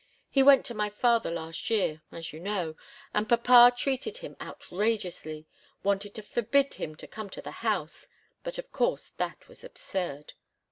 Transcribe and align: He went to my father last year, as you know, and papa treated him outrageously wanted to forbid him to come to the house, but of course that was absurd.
He 0.31 0.41
went 0.41 0.65
to 0.65 0.73
my 0.73 0.89
father 0.89 1.29
last 1.29 1.69
year, 1.69 2.01
as 2.11 2.33
you 2.33 2.39
know, 2.39 2.75
and 3.13 3.29
papa 3.29 3.71
treated 3.77 4.17
him 4.17 4.35
outrageously 4.41 5.45
wanted 5.83 6.15
to 6.15 6.23
forbid 6.23 6.73
him 6.73 6.95
to 6.95 7.05
come 7.07 7.29
to 7.29 7.39
the 7.43 7.51
house, 7.61 8.07
but 8.43 8.57
of 8.57 8.71
course 8.71 9.09
that 9.17 9.47
was 9.47 9.63
absurd. 9.63 10.33